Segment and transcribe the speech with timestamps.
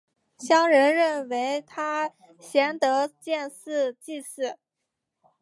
[0.39, 4.57] 乡人认为他贤德建祠祭祀。